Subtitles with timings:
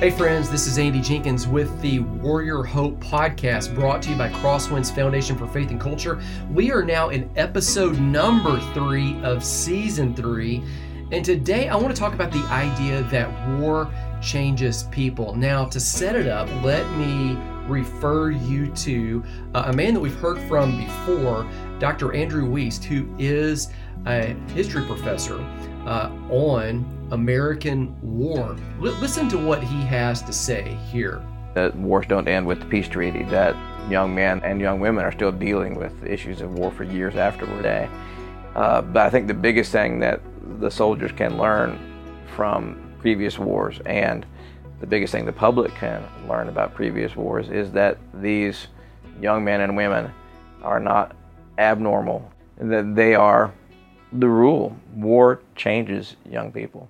[0.00, 4.28] Hey, friends, this is Andy Jenkins with the Warrior Hope podcast brought to you by
[4.28, 6.20] Crosswinds Foundation for Faith and Culture.
[6.50, 10.64] We are now in episode number three of season three.
[11.12, 13.88] And today I want to talk about the idea that war
[14.20, 15.36] changes people.
[15.36, 19.24] Now, to set it up, let me refer you to
[19.54, 21.48] uh, a man that we've heard from before,
[21.78, 22.12] Dr.
[22.14, 23.68] Andrew Wiest, who is
[24.06, 25.38] a history professor
[25.86, 28.56] uh, on American war.
[28.78, 31.22] L- listen to what he has to say here.
[31.54, 33.54] That wars don't end with the peace treaty, that
[33.90, 37.66] young men and young women are still dealing with issues of war for years afterward.
[38.54, 40.20] Uh, but I think the biggest thing that
[40.60, 41.78] the soldiers can learn
[42.34, 44.26] from previous wars and
[44.80, 48.66] the biggest thing the public can learn about previous wars is that these
[49.20, 50.12] young men and women
[50.62, 51.16] are not
[51.58, 53.52] abnormal, that they are
[54.12, 54.76] the rule.
[54.94, 56.88] War changes young people.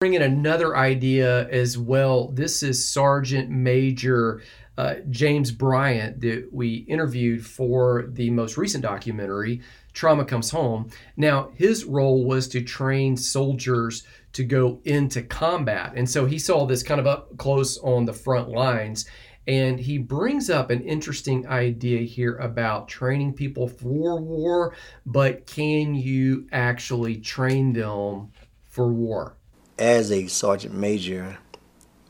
[0.00, 2.28] Bring in another idea as well.
[2.28, 4.40] This is Sergeant Major
[4.78, 9.60] uh, James Bryant that we interviewed for the most recent documentary,
[9.92, 10.88] Trauma Comes Home.
[11.18, 15.92] Now, his role was to train soldiers to go into combat.
[15.94, 19.04] And so he saw this kind of up close on the front lines.
[19.46, 25.94] And he brings up an interesting idea here about training people for war, but can
[25.94, 28.30] you actually train them
[28.64, 29.36] for war?
[29.80, 31.38] As a sergeant major,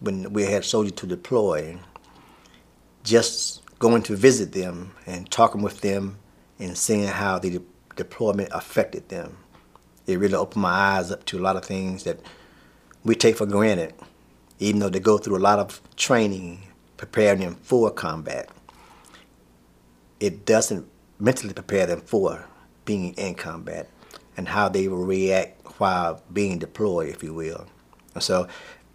[0.01, 1.79] when we had soldiers to deploy,
[3.05, 6.19] just going to visit them and talking with them
[6.59, 9.37] and seeing how the de- deployment affected them,
[10.09, 12.19] it really opened my eyes up to a lot of things that
[13.05, 13.95] we take for granted,
[14.59, 16.63] even though they go through a lot of training
[16.97, 18.51] preparing them for combat.
[20.19, 20.89] It doesn't
[21.21, 22.47] mentally prepare them for
[22.85, 23.89] being in combat
[24.37, 27.67] and how they will react while being deployed, if you will.
[28.15, 28.49] And so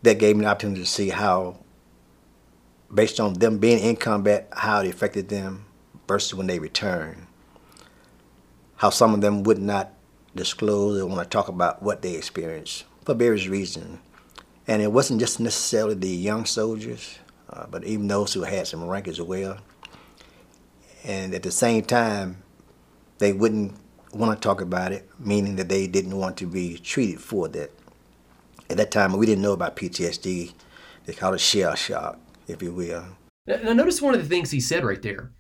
[0.03, 1.58] that gave me an opportunity to see how,
[2.94, 5.66] based on them being in combat, how it affected them
[6.08, 7.28] versus when they return.
[8.78, 9.94] How some of them would not
[10.35, 14.00] disclose or want to talk about what they experienced for various reasons.
[14.68, 17.19] And it wasn't just necessarily the young soldiers,
[17.50, 19.57] uh, but even those who had some rank as well.
[21.03, 22.44] And at the same time,
[23.19, 23.75] they wouldn't
[24.16, 27.72] want to talk about it, meaning that they didn't want to be treated for that.
[28.70, 30.53] At that time, we didn't know about PTSD.
[31.06, 33.06] They called it shell shock, if you will.
[33.46, 35.31] Now, notice one of the things he said right there.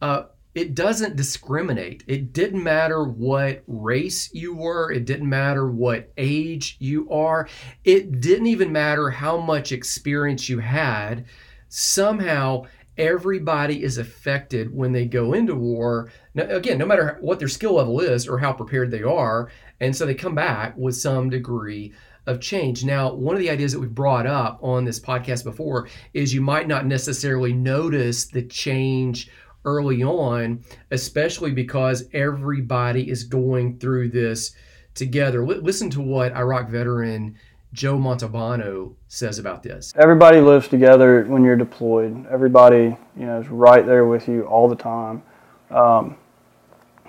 [0.00, 0.24] Uh,
[0.54, 2.02] it doesn't discriminate.
[2.06, 7.48] It didn't matter what race you were, it didn't matter what age you are,
[7.84, 11.26] it didn't even matter how much experience you had
[11.68, 12.64] somehow
[13.00, 16.12] everybody is affected when they go into war.
[16.34, 19.50] Now, again, no matter what their skill level is or how prepared they are.
[19.80, 21.94] And so they come back with some degree
[22.26, 22.84] of change.
[22.84, 26.42] Now, one of the ideas that we've brought up on this podcast before is you
[26.42, 29.30] might not necessarily notice the change
[29.64, 34.54] early on, especially because everybody is going through this
[34.94, 35.42] together.
[35.42, 37.36] L- listen to what Iraq veteran
[37.72, 39.94] Joe Montalbano says about this.
[39.96, 42.26] Everybody lives together when you're deployed.
[42.26, 45.22] Everybody, you know, is right there with you all the time.
[45.70, 46.16] Um,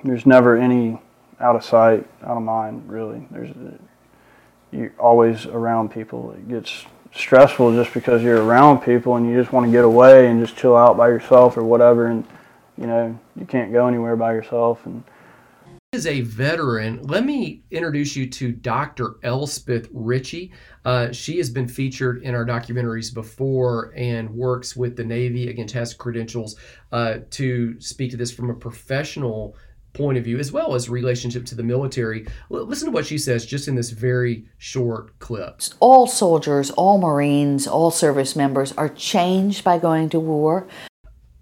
[0.03, 1.01] there's never any
[1.39, 2.87] out of sight, out of mind.
[2.87, 3.49] Really, there's
[4.71, 6.31] you're always around people.
[6.33, 10.27] It gets stressful just because you're around people and you just want to get away
[10.27, 12.25] and just chill out by yourself or whatever, and
[12.77, 15.03] you know you can't go anywhere by yourself and
[15.93, 17.01] is a veteran.
[17.03, 19.15] Let me introduce you to Dr.
[19.23, 20.53] Elspeth Ritchie.
[20.85, 25.67] Uh, she has been featured in our documentaries before and works with the Navy, again,
[25.67, 26.55] has credentials
[26.93, 29.57] uh, to speak to this from a professional
[29.91, 32.25] point of view as well as relationship to the military.
[32.53, 35.59] L- listen to what she says just in this very short clip.
[35.81, 40.69] All soldiers, all Marines, all service members are changed by going to war.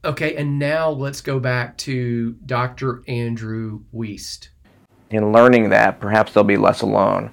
[0.05, 3.03] Okay, and now let's go back to Dr.
[3.07, 4.49] Andrew Wiest.
[5.09, 7.31] In learning that, perhaps they'll be less alone.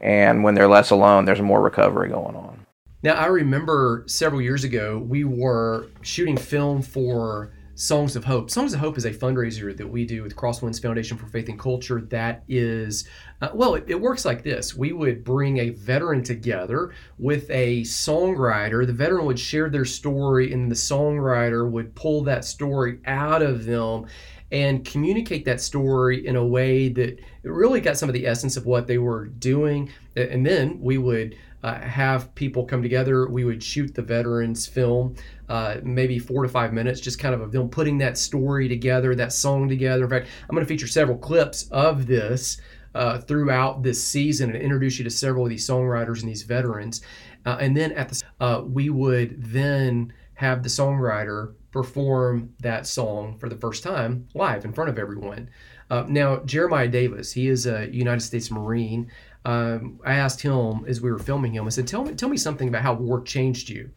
[0.00, 2.66] And when they're less alone, there's more recovery going on.
[3.02, 8.50] Now, I remember several years ago, we were shooting film for Songs of Hope.
[8.50, 11.58] Songs of Hope is a fundraiser that we do with Crosswinds Foundation for Faith and
[11.58, 13.08] Culture that is,
[13.42, 14.76] uh, well, it, it, works like this.
[14.76, 18.86] We would bring a veteran together with a songwriter.
[18.86, 23.64] The veteran would share their story, and the songwriter would pull that story out of
[23.64, 24.06] them
[24.52, 28.66] and communicate that story in a way that really got some of the essence of
[28.66, 29.90] what they were doing.
[30.14, 33.26] And then we would uh, have people come together.
[33.26, 35.16] We would shoot the veterans film,
[35.48, 39.32] uh, maybe four to five minutes, just kind of them putting that story together, that
[39.32, 40.04] song together.
[40.04, 42.60] In fact, I'm going to feature several clips of this
[42.94, 47.02] uh, throughout this season and introduce you to several of these songwriters and these veterans.
[47.44, 53.36] Uh, and then at the uh, we would then have the songwriter perform that song
[53.38, 55.48] for the first time live in front of everyone.
[55.90, 59.10] Uh, now Jeremiah Davis, he is a United States Marine.
[59.44, 61.66] Um, I asked him as we were filming him.
[61.66, 63.90] I said, "Tell me, tell me something about how war changed you."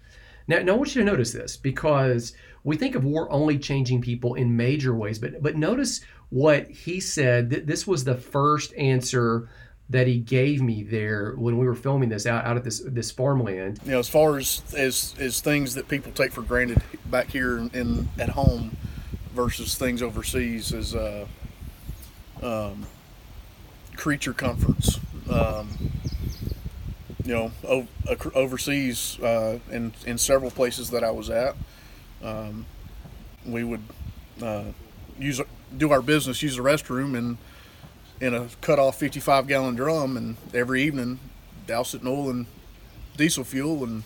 [0.47, 2.33] Now, now I want you to notice this because
[2.63, 6.99] we think of war only changing people in major ways, but but notice what he
[6.99, 7.49] said.
[7.49, 9.49] This was the first answer
[9.89, 13.11] that he gave me there when we were filming this out, out at this this
[13.11, 13.79] farmland.
[13.85, 17.57] You know, as far as, as as things that people take for granted back here
[17.57, 18.75] in, at home
[19.33, 21.25] versus things overseas is uh,
[22.41, 22.85] um,
[23.95, 24.99] creature comforts.
[25.29, 25.69] Um,
[27.27, 27.87] you know,
[28.35, 31.55] overseas uh, in in several places that I was at,
[32.23, 32.65] um,
[33.45, 33.83] we would
[34.41, 34.63] uh,
[35.19, 35.41] use
[35.77, 37.37] do our business, use the restroom, and
[38.21, 41.19] in a cut off 55 gallon drum, and every evening
[41.67, 42.45] douse it in oil and
[43.17, 44.03] diesel fuel and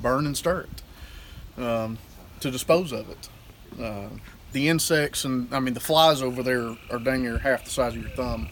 [0.00, 0.66] burn and stir
[1.56, 1.96] it um,
[2.40, 3.28] to dispose of it.
[3.80, 4.08] Uh,
[4.50, 7.94] the insects and I mean the flies over there are dang near half the size
[7.94, 8.48] of your thumb.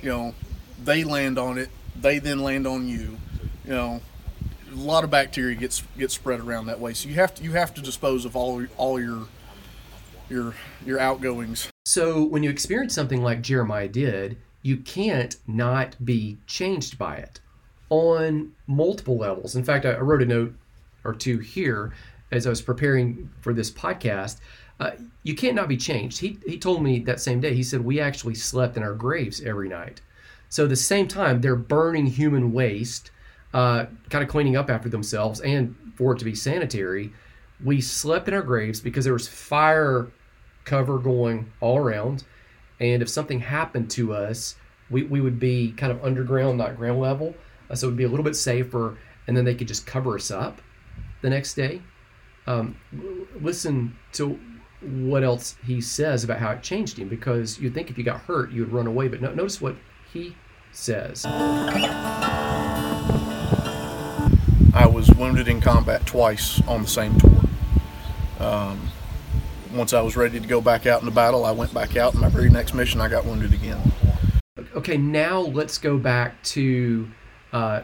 [0.00, 0.34] You know,
[0.82, 1.68] they land on it.
[1.94, 3.18] They then land on you.
[3.70, 4.00] You know,
[4.72, 6.92] a lot of bacteria gets gets spread around that way.
[6.92, 9.28] So you have to you have to dispose of all all your
[10.28, 11.70] your your outgoings.
[11.84, 17.38] So when you experience something like Jeremiah did, you can't not be changed by it
[17.90, 19.54] on multiple levels.
[19.54, 20.52] In fact, I wrote a note
[21.04, 21.94] or two here
[22.32, 24.38] as I was preparing for this podcast.
[24.80, 24.90] Uh,
[25.22, 26.18] you can't not be changed.
[26.18, 29.40] He, he told me that same day, he said, We actually slept in our graves
[29.40, 30.00] every night.
[30.48, 33.12] So, at the same time, they're burning human waste,
[33.52, 37.12] uh, kind of cleaning up after themselves, and for it to be sanitary.
[37.62, 40.08] We slept in our graves because there was fire
[40.64, 42.24] cover going all around.
[42.80, 44.56] And if something happened to us,
[44.88, 47.34] we, we would be kind of underground, not ground level.
[47.68, 48.96] Uh, so it would be a little bit safer.
[49.26, 50.62] And then they could just cover us up
[51.22, 51.82] the next day.
[52.46, 52.76] Um,
[53.40, 54.40] listen to
[54.80, 58.20] what else he says about how it changed him because you'd think if you got
[58.22, 59.08] hurt, you would run away.
[59.08, 59.76] But no, notice what
[60.10, 60.34] he
[60.72, 61.26] says.
[65.30, 67.40] Wounded in combat twice on the same tour.
[68.40, 68.90] Um,
[69.72, 72.14] once I was ready to go back out into battle, I went back out.
[72.14, 73.80] And my very next mission, I got wounded again.
[74.74, 77.08] Okay, now let's go back to
[77.52, 77.82] uh,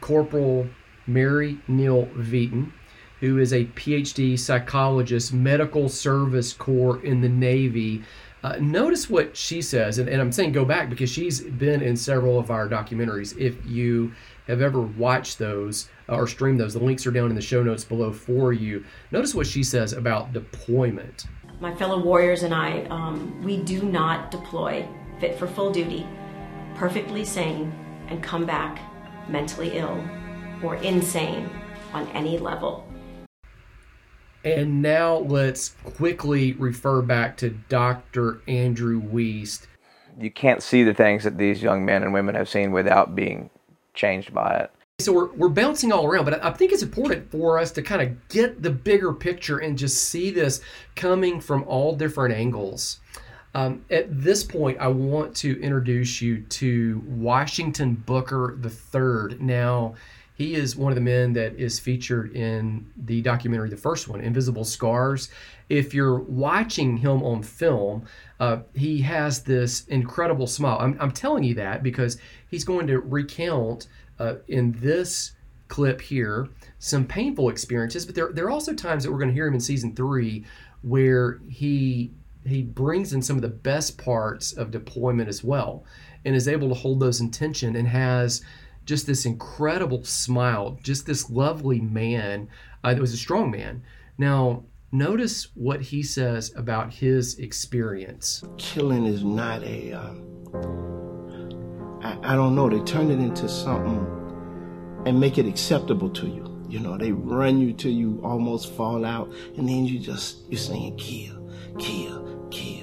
[0.00, 0.66] Corporal
[1.06, 2.72] Mary Neal Vieten,
[3.20, 8.02] who is a PhD psychologist, medical service corps in the Navy.
[8.42, 11.96] Uh, notice what she says, and, and, I'm saying go back because she's been in
[11.96, 13.38] several of our documentaries.
[13.38, 14.12] If you
[14.52, 17.62] have ever watched those uh, or streamed those, the links are down in the show
[17.62, 18.84] notes below for you.
[19.10, 21.26] Notice what she says about deployment.
[21.60, 24.86] My fellow warriors and I, um, we do not deploy
[25.20, 26.06] fit for full duty,
[26.74, 27.72] perfectly sane,
[28.08, 28.80] and come back
[29.28, 30.04] mentally ill
[30.62, 31.48] or insane
[31.92, 32.86] on any level.
[34.44, 38.42] And now let's quickly refer back to Dr.
[38.48, 39.66] Andrew Wiest.
[40.18, 43.50] You can't see the things that these young men and women have seen without being
[43.94, 44.70] changed by it.
[45.00, 48.02] So we're, we're bouncing all around, but I think it's important for us to kind
[48.02, 50.60] of get the bigger picture and just see this
[50.94, 53.00] coming from all different angles.
[53.54, 59.38] Um, at this point, I want to introduce you to Washington Booker III.
[59.40, 59.94] Now,
[60.34, 64.20] he is one of the men that is featured in the documentary, the first one,
[64.20, 65.28] Invisible Scars.
[65.68, 68.06] If you're watching him on film,
[68.40, 70.78] uh, he has this incredible smile.
[70.80, 72.18] I'm, I'm, telling you that because
[72.48, 75.32] he's going to recount uh, in this
[75.68, 79.34] clip here some painful experiences, but there, there are also times that we're going to
[79.34, 80.44] hear him in season three
[80.82, 82.10] where he
[82.44, 85.84] he brings in some of the best parts of deployment as well
[86.24, 88.42] and is able to hold those in tension and has
[88.84, 92.48] just this incredible smile, just this lovely man
[92.84, 93.82] uh, that was a strong man.
[94.18, 98.42] Now, notice what he says about his experience.
[98.58, 99.92] Killing is not a.
[99.92, 100.28] Um,
[102.02, 104.04] I, I don't know, they turn it into something
[105.06, 106.64] and make it acceptable to you.
[106.68, 110.58] You know, they run you till you almost fall out, and then you just, you're
[110.58, 111.48] saying, kill,
[111.78, 112.81] kill, kill.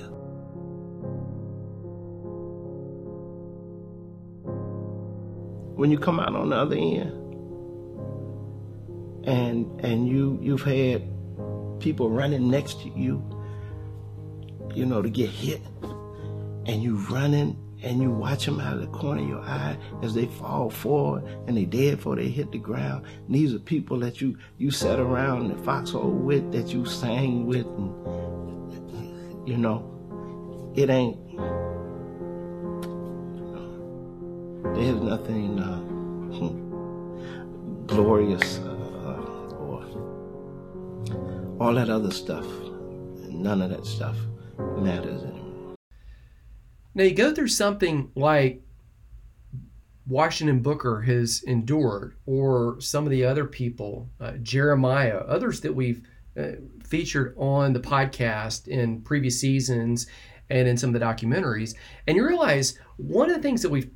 [5.79, 7.09] When you come out on the other end
[9.25, 11.01] and and you you've had
[11.79, 13.23] people running next to you
[14.75, 15.61] you know to get hit
[16.65, 20.13] and you running and you watch them out of the corner of your eye as
[20.13, 23.05] they fall forward and they dead before they hit the ground.
[23.25, 26.85] And these are people that you you sat around in the foxhole with, that you
[26.85, 31.17] sang with, and you know, it ain't
[34.79, 35.79] there's nothing uh,
[37.85, 39.83] glorious uh, or
[41.59, 42.45] all that other stuff.
[43.27, 44.15] None of that stuff
[44.77, 45.75] matters anymore.
[46.95, 48.61] Now you go through something like
[50.07, 56.01] Washington Booker has endured, or some of the other people, uh, Jeremiah, others that we've
[56.37, 60.07] uh, featured on the podcast in previous seasons
[60.49, 61.75] and in some of the documentaries,
[62.07, 63.91] and you realize one of the things that we've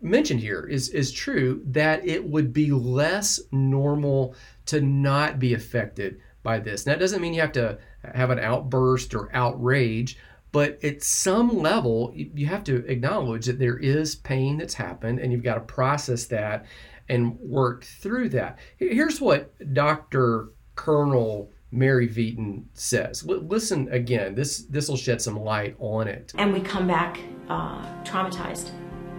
[0.00, 4.34] mentioned here is is true that it would be less normal
[4.66, 6.86] to not be affected by this.
[6.86, 7.78] Now, that doesn't mean you have to
[8.14, 10.18] have an outburst or outrage,
[10.52, 15.32] but at some level, you have to acknowledge that there is pain that's happened and
[15.32, 16.66] you've got to process that
[17.08, 18.58] and work through that.
[18.76, 20.50] Here's what Dr.
[20.74, 23.24] Colonel Mary Vieten says.
[23.28, 24.34] L- listen again.
[24.34, 26.32] This this will shed some light on it.
[26.36, 28.70] And we come back uh, traumatized.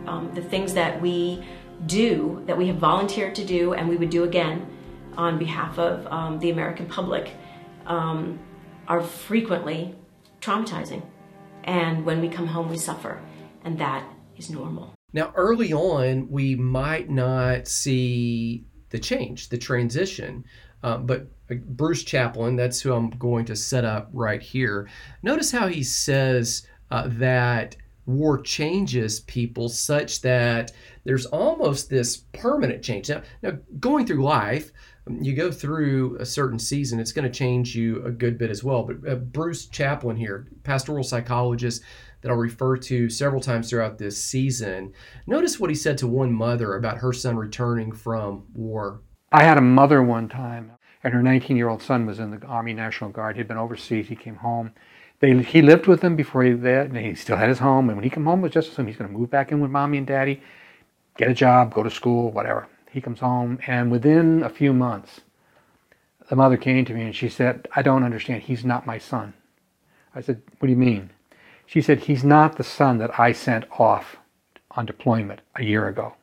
[0.07, 1.43] Um, the things that we
[1.85, 4.67] do, that we have volunteered to do, and we would do again
[5.17, 7.31] on behalf of um, the American public,
[7.85, 8.39] um,
[8.87, 9.95] are frequently
[10.41, 11.03] traumatizing.
[11.63, 13.21] And when we come home, we suffer,
[13.63, 14.03] and that
[14.37, 14.93] is normal.
[15.13, 20.45] Now, early on, we might not see the change, the transition,
[20.83, 24.87] uh, but Bruce Chaplin, that's who I'm going to set up right here.
[25.23, 27.75] Notice how he says uh, that
[28.09, 30.71] war changes people such that
[31.03, 33.09] there's almost this permanent change.
[33.09, 34.71] Now, now going through life,
[35.21, 38.63] you go through a certain season, it's going to change you a good bit as
[38.63, 38.83] well.
[38.83, 41.81] But uh, Bruce Chaplin here, pastoral psychologist
[42.21, 44.93] that I'll refer to several times throughout this season,
[45.25, 49.01] notice what he said to one mother about her son returning from war.
[49.31, 50.71] I had a mother one time,
[51.03, 53.37] and her 19 year old son was in the Army National Guard.
[53.37, 54.71] He'd been overseas, he came home.
[55.19, 57.89] They, he lived with them before he that, and he still had his home.
[57.89, 59.59] And when he came home, it was just assumed he's going to move back in
[59.59, 60.41] with mommy and daddy,
[61.17, 62.67] get a job, go to school, whatever.
[62.89, 65.21] He comes home, and within a few months,
[66.29, 68.43] the mother came to me and she said, I don't understand.
[68.43, 69.33] He's not my son.
[70.15, 71.09] I said, What do you mean?
[71.65, 74.17] She said, He's not the son that I sent off
[74.71, 76.13] on deployment a year ago.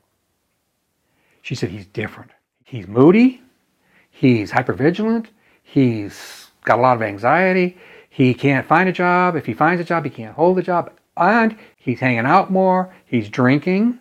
[1.42, 2.30] She said, He's different.
[2.64, 3.42] He's moody.
[4.10, 5.26] He's hypervigilant.
[5.62, 7.76] He's got a lot of anxiety.
[8.16, 9.36] He can't find a job.
[9.36, 10.90] If he finds a job, he can't hold a job.
[11.18, 12.90] And he's hanging out more.
[13.04, 13.98] He's drinking.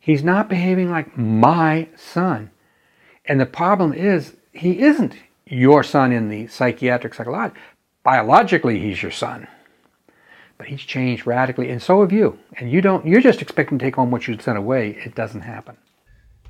[0.00, 2.50] He's not behaving like my son.
[3.26, 7.54] And the problem is, he isn't your son in the psychiatric psychology.
[8.02, 9.46] Biologically, he's your son.
[10.56, 12.38] But he's changed radically, and so have you.
[12.56, 14.92] And you don't you're just expecting to take home what you sent away.
[15.04, 15.76] It doesn't happen.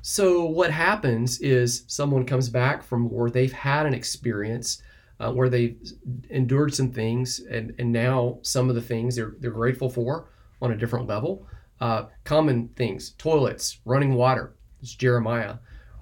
[0.01, 4.81] So what happens is someone comes back from war, they've had an experience
[5.19, 5.77] uh, where they've
[6.29, 10.29] endured some things, and, and now some of the things they're, they're grateful for
[10.61, 11.47] on a different level.
[11.79, 14.55] Uh, common things, toilets, running water.
[14.81, 15.55] It's Jeremiah.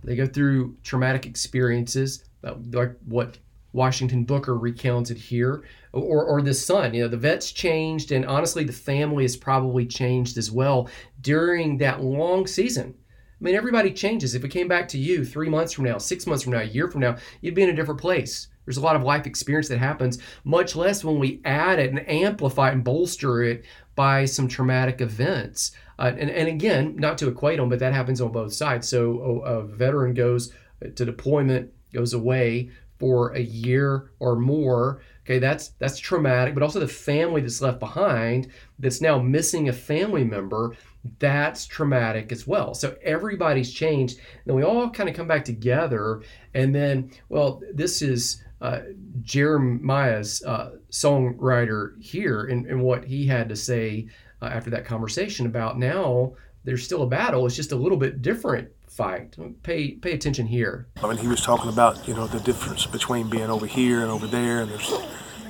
[0.03, 3.39] They go through traumatic experiences, uh, like what
[3.73, 6.93] Washington Booker recounted here, or, or the son.
[6.93, 10.89] You know, the vet's changed, and honestly, the family has probably changed as well
[11.21, 12.93] during that long season.
[12.97, 14.33] I mean, everybody changes.
[14.33, 16.63] If it came back to you three months from now, six months from now, a
[16.63, 18.47] year from now, you'd be in a different place.
[18.65, 22.07] There's a lot of life experience that happens, much less when we add it and
[22.09, 25.71] amplify it and bolster it by some traumatic events.
[25.97, 28.87] Uh, and, and again, not to equate them, but that happens on both sides.
[28.87, 30.51] So a, a veteran goes
[30.95, 35.01] to deployment, goes away for a year or more.
[35.23, 39.73] Okay, that's that's traumatic, but also the family that's left behind that's now missing a
[39.73, 40.75] family member,
[41.17, 42.73] that's traumatic as well.
[42.73, 44.19] So everybody's changed.
[44.45, 46.21] Then we all kind of come back together,
[46.53, 48.79] and then, well, this is uh,
[49.21, 54.07] Jeremiah's uh, songwriter here and, and what he had to say
[54.41, 56.33] uh, after that conversation about now
[56.65, 57.45] there's still a battle.
[57.45, 59.35] It's just a little bit different fight.
[59.63, 60.87] Pay pay attention here.
[61.01, 64.11] I mean, he was talking about you know the difference between being over here and
[64.11, 64.91] over there, and there's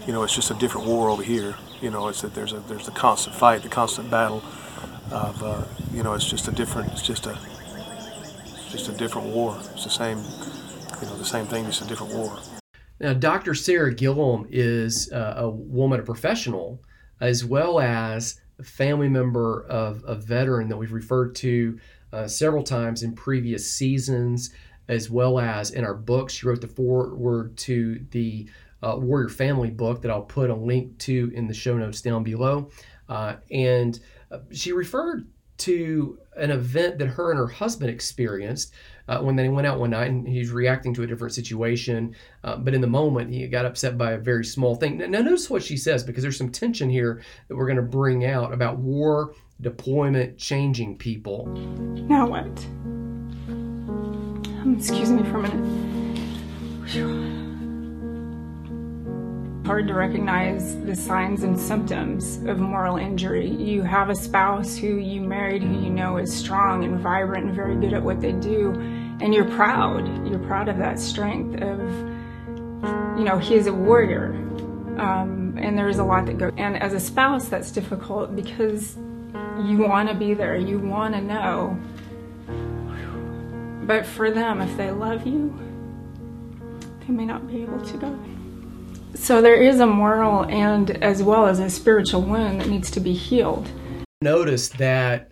[0.06, 1.56] you know it's just a different war over here.
[1.82, 4.44] You know, it's that there's a there's the constant fight, the constant battle
[5.12, 7.38] of uh, you know it's just a different it's just a
[8.70, 9.58] just a different war.
[9.74, 10.18] It's the same
[11.02, 11.66] you know the same thing.
[11.66, 12.38] It's a different war.
[13.00, 13.54] Now, Dr.
[13.54, 16.82] Sarah Gillum is uh, a woman, a professional,
[17.20, 21.78] as well as a family member of a veteran that we've referred to
[22.14, 24.52] uh, several times in previous seasons,
[24.88, 26.34] as well as in our books.
[26.34, 28.48] She wrote the foreword to the
[28.82, 32.24] uh, Warrior Family book that I'll put a link to in the show notes down
[32.24, 32.70] below.
[33.10, 34.00] Uh, and
[34.32, 38.74] uh, she referred to an event that her and her husband experienced
[39.08, 42.16] uh, when they went out one night and he's reacting to a different situation.
[42.44, 44.98] Uh, but in the moment, he got upset by a very small thing.
[44.98, 48.26] Now, notice what she says because there's some tension here that we're going to bring
[48.26, 51.46] out about war, deployment, changing people.
[51.48, 52.46] Now what?
[53.48, 57.45] Um, excuse me for a minute.
[59.66, 63.50] Hard to recognize the signs and symptoms of moral injury.
[63.50, 67.56] You have a spouse who you married who you know is strong and vibrant and
[67.56, 68.74] very good at what they do,
[69.22, 70.06] and you're proud.
[70.28, 71.80] You're proud of that strength of,
[73.18, 74.36] you know, he is a warrior.
[75.00, 76.54] Um, and there's a lot that goes.
[76.58, 78.96] And as a spouse, that's difficult because
[79.66, 81.76] you want to be there, you want to know.
[83.88, 85.58] But for them, if they love you,
[87.00, 88.20] they may not be able to go.
[89.16, 93.00] So there is a moral and as well as a spiritual wound that needs to
[93.00, 93.68] be healed.
[94.22, 95.32] Notice that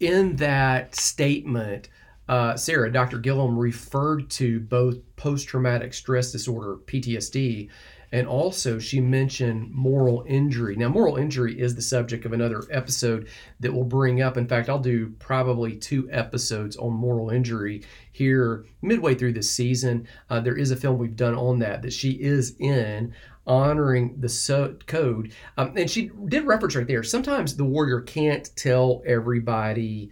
[0.00, 1.88] in that statement,
[2.28, 3.18] uh, Sarah, Dr.
[3.18, 7.68] Gillum referred to both post traumatic stress disorder, PTSD,
[8.12, 10.76] and also, she mentioned moral injury.
[10.76, 13.28] Now, moral injury is the subject of another episode
[13.60, 14.36] that we'll bring up.
[14.36, 20.06] In fact, I'll do probably two episodes on moral injury here midway through this season.
[20.28, 23.14] Uh, there is a film we've done on that that she is in
[23.46, 25.32] honoring the so- code.
[25.56, 27.02] Um, and she did reference right there.
[27.02, 30.10] Sometimes the warrior can't tell everybody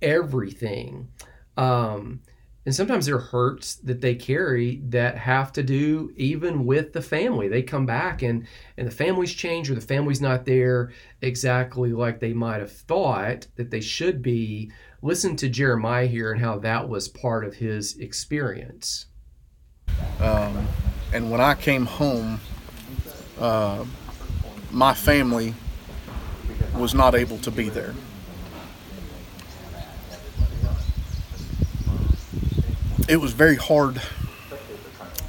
[0.00, 1.08] everything.
[1.58, 2.20] Um,
[2.66, 7.00] and sometimes there are hurts that they carry that have to do even with the
[7.00, 7.48] family.
[7.48, 8.46] They come back and
[8.76, 13.46] and the family's changed or the family's not there exactly like they might have thought
[13.56, 14.70] that they should be.
[15.00, 19.06] Listen to Jeremiah here and how that was part of his experience.
[20.20, 20.66] Um,
[21.12, 22.40] and when I came home,
[23.38, 23.84] uh,
[24.70, 25.54] my family
[26.76, 27.94] was not able to be there.
[33.08, 34.00] It was very hard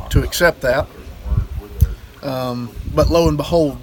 [0.10, 0.86] to accept that.
[2.22, 3.80] Um, but lo and behold,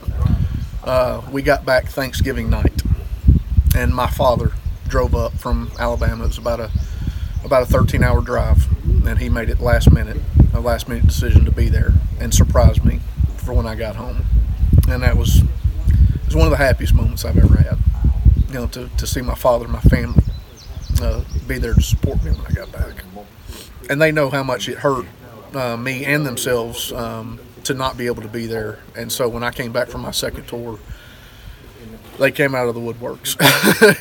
[0.85, 2.83] uh, we got back Thanksgiving night,
[3.75, 4.53] and my father
[4.87, 6.25] drove up from Alabama.
[6.25, 6.71] It was about a
[7.45, 8.67] about a 13 hour drive,
[9.07, 10.19] and he made it last minute,
[10.53, 13.01] a last minute decision to be there and surprise me
[13.39, 14.27] for when I got home,
[14.89, 17.79] and that was it was one of the happiest moments I've ever had.
[18.49, 20.23] You know, to, to see my father and my family
[21.01, 23.05] uh, be there to support me when I got back
[23.91, 25.07] and they know how much it hurt
[25.55, 28.79] uh, me and themselves um, to not be able to be there.
[28.97, 30.79] And so when I came back from my second tour,
[32.19, 33.37] they came out of the woodworks.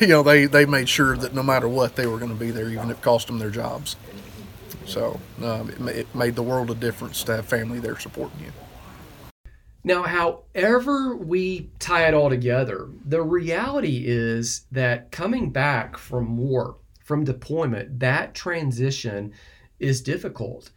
[0.00, 2.50] you know, they, they made sure that no matter what, they were going to be
[2.50, 3.96] there, even if it cost them their jobs.
[4.86, 8.52] So um, it, it made the world of difference to have family there supporting you.
[9.84, 16.78] Now, however we tie it all together, the reality is that coming back from war,
[17.04, 19.32] from deployment, that transition
[19.78, 20.70] is difficult.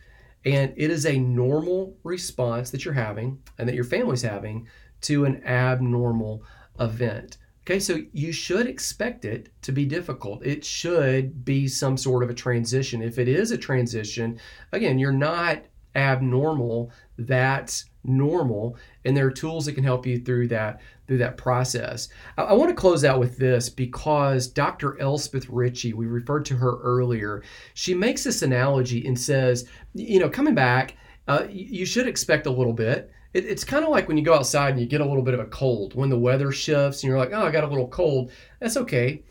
[0.46, 4.68] And it is a normal response that you're having and that your family's having
[5.02, 6.44] to an abnormal
[6.80, 7.38] event.
[7.64, 10.44] Okay, so you should expect it to be difficult.
[10.46, 13.02] It should be some sort of a transition.
[13.02, 14.40] If it is a transition,
[14.72, 15.62] again, you're not
[16.00, 18.78] abnormal, that's normal.
[19.06, 22.10] And there are tools that can help you through that through that process.
[22.38, 25.00] I, I want to close out with this because Dr.
[25.02, 30.30] Elspeth Ritchie, we referred to her earlier, she makes this analogy and says, you know,
[30.30, 30.96] coming back,
[31.28, 33.12] uh, you should expect a little bit.
[33.34, 35.34] It, it's kind of like when you go outside and you get a little bit
[35.34, 35.96] of a cold.
[35.96, 39.24] When the weather shifts and you're like, oh, I got a little cold, that's okay.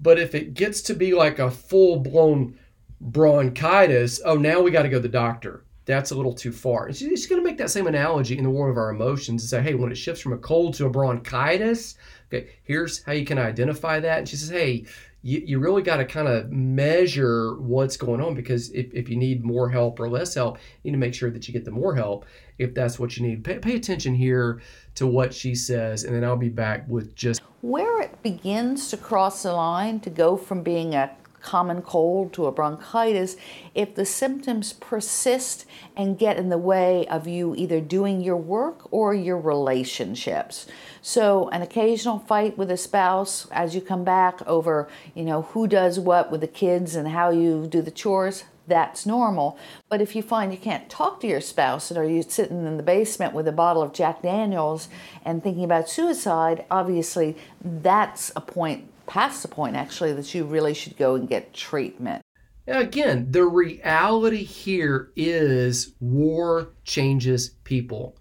[0.00, 2.58] But if it gets to be like a full blown
[3.00, 6.86] bronchitis, oh, now we got to go to the doctor that's a little too far.
[6.86, 9.48] And she's going to make that same analogy in the world of our emotions and
[9.48, 11.94] say, hey, when it shifts from a cold to a bronchitis,
[12.28, 14.18] okay, here's how you can identify that.
[14.18, 14.84] And she says, hey,
[15.22, 19.16] you, you really got to kind of measure what's going on because if, if you
[19.16, 21.70] need more help or less help, you need to make sure that you get the
[21.70, 22.26] more help
[22.58, 23.44] if that's what you need.
[23.44, 24.60] Pay, pay attention here
[24.96, 28.96] to what she says, and then I'll be back with just where it begins to
[28.96, 31.10] cross the line to go from being a
[31.46, 33.36] common cold to a bronchitis,
[33.72, 35.64] if the symptoms persist
[35.96, 40.66] and get in the way of you either doing your work or your relationships.
[41.00, 45.68] So, an occasional fight with a spouse as you come back over, you know, who
[45.68, 49.56] does what with the kids and how you do the chores, that's normal.
[49.88, 52.76] But if you find you can't talk to your spouse and are you sitting in
[52.76, 54.88] the basement with a bottle of Jack Daniels
[55.24, 60.74] and thinking about suicide, obviously that's a point past the point actually that you really
[60.74, 62.22] should go and get treatment.
[62.66, 68.16] Again, the reality here is war changes people.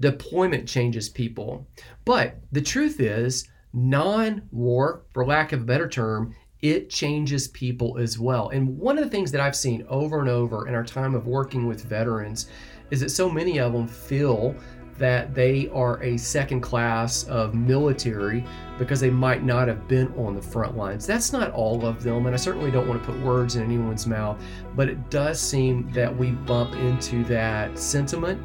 [0.00, 1.66] Deployment changes people.
[2.04, 7.98] But the truth is, non war, for lack of a better term, it changes people
[7.98, 8.48] as well.
[8.48, 11.26] And one of the things that I've seen over and over in our time of
[11.26, 12.48] working with veterans
[12.90, 14.54] is that so many of them feel
[14.98, 18.44] that they are a second class of military
[18.78, 21.06] because they might not have been on the front lines.
[21.06, 24.06] That's not all of them, and I certainly don't want to put words in anyone's
[24.06, 24.40] mouth,
[24.74, 28.40] but it does seem that we bump into that sentiment,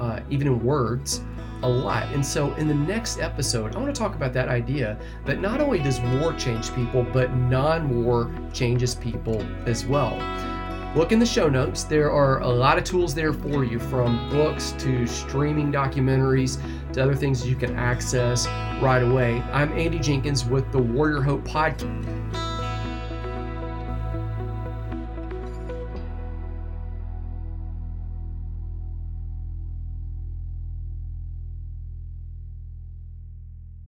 [0.00, 1.22] uh, even in words,
[1.62, 2.04] a lot.
[2.12, 5.60] And so, in the next episode, I want to talk about that idea that not
[5.60, 10.16] only does war change people, but non war changes people as well.
[10.98, 11.84] Look in the show notes.
[11.84, 16.58] There are a lot of tools there for you from books to streaming documentaries
[16.92, 18.48] to other things you can access
[18.82, 19.40] right away.
[19.52, 22.47] I'm Andy Jenkins with the Warrior Hope Podcast.